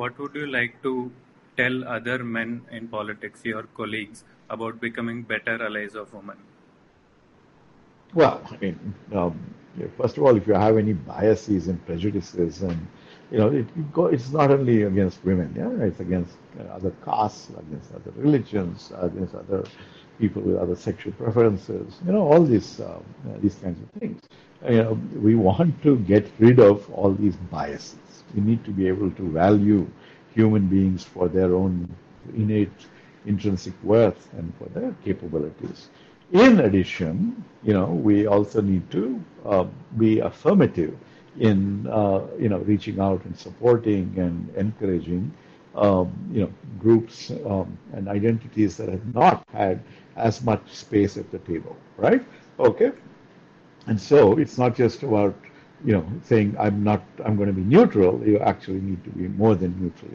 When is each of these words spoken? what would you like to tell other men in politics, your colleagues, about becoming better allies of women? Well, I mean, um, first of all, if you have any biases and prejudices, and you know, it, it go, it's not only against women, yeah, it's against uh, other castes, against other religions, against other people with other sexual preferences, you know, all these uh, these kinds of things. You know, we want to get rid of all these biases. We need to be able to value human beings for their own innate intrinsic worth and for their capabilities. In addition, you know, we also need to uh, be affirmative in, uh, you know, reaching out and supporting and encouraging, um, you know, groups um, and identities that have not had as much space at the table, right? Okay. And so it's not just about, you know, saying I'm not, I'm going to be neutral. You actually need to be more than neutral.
what 0.00 0.18
would 0.18 0.34
you 0.34 0.46
like 0.46 0.82
to 0.82 0.92
tell 1.56 1.84
other 1.96 2.18
men 2.24 2.62
in 2.70 2.88
politics, 2.88 3.44
your 3.44 3.64
colleagues, 3.80 4.24
about 4.48 4.80
becoming 4.80 5.22
better 5.22 5.56
allies 5.62 5.94
of 5.94 6.12
women? 6.14 6.38
Well, 8.14 8.40
I 8.50 8.56
mean, 8.56 8.94
um, 9.12 9.38
first 9.98 10.16
of 10.16 10.24
all, 10.24 10.36
if 10.36 10.46
you 10.46 10.54
have 10.54 10.78
any 10.78 10.94
biases 10.94 11.68
and 11.68 11.84
prejudices, 11.86 12.62
and 12.62 12.86
you 13.30 13.38
know, 13.38 13.48
it, 13.48 13.66
it 13.80 13.92
go, 13.92 14.06
it's 14.06 14.30
not 14.30 14.50
only 14.50 14.82
against 14.82 15.24
women, 15.24 15.54
yeah, 15.56 15.86
it's 15.86 16.00
against 16.00 16.34
uh, 16.58 16.64
other 16.78 16.92
castes, 17.04 17.50
against 17.50 17.94
other 17.94 18.12
religions, 18.16 18.92
against 18.98 19.34
other 19.34 19.64
people 20.18 20.42
with 20.42 20.56
other 20.56 20.76
sexual 20.76 21.12
preferences, 21.12 22.00
you 22.06 22.12
know, 22.12 22.24
all 22.32 22.42
these 22.44 22.80
uh, 22.80 22.98
these 23.44 23.56
kinds 23.56 23.80
of 23.82 24.00
things. 24.00 24.20
You 24.68 24.82
know, 24.82 24.92
we 25.28 25.34
want 25.36 25.82
to 25.84 25.96
get 26.12 26.26
rid 26.38 26.58
of 26.58 26.90
all 26.90 27.12
these 27.14 27.36
biases. 27.56 28.09
We 28.34 28.40
need 28.42 28.64
to 28.64 28.70
be 28.70 28.88
able 28.88 29.10
to 29.10 29.30
value 29.30 29.86
human 30.34 30.66
beings 30.68 31.04
for 31.04 31.28
their 31.28 31.54
own 31.54 31.88
innate 32.34 32.70
intrinsic 33.26 33.74
worth 33.82 34.28
and 34.34 34.52
for 34.58 34.66
their 34.70 34.94
capabilities. 35.04 35.88
In 36.32 36.60
addition, 36.60 37.44
you 37.62 37.74
know, 37.74 37.86
we 37.86 38.26
also 38.26 38.60
need 38.60 38.88
to 38.92 39.22
uh, 39.44 39.66
be 39.98 40.20
affirmative 40.20 40.96
in, 41.38 41.86
uh, 41.88 42.26
you 42.38 42.48
know, 42.48 42.58
reaching 42.58 43.00
out 43.00 43.24
and 43.24 43.36
supporting 43.36 44.14
and 44.16 44.48
encouraging, 44.56 45.32
um, 45.74 46.12
you 46.32 46.42
know, 46.42 46.52
groups 46.78 47.30
um, 47.46 47.76
and 47.92 48.08
identities 48.08 48.76
that 48.76 48.88
have 48.88 49.14
not 49.14 49.44
had 49.52 49.82
as 50.16 50.42
much 50.42 50.62
space 50.72 51.16
at 51.16 51.30
the 51.30 51.38
table, 51.40 51.76
right? 51.96 52.24
Okay. 52.58 52.92
And 53.86 54.00
so 54.00 54.38
it's 54.38 54.58
not 54.58 54.76
just 54.76 55.02
about, 55.02 55.34
you 55.84 55.92
know, 55.92 56.06
saying 56.24 56.56
I'm 56.58 56.82
not, 56.84 57.02
I'm 57.24 57.36
going 57.36 57.48
to 57.48 57.52
be 57.54 57.62
neutral. 57.62 58.22
You 58.26 58.38
actually 58.38 58.80
need 58.80 59.02
to 59.04 59.10
be 59.10 59.28
more 59.28 59.54
than 59.54 59.78
neutral. 59.80 60.08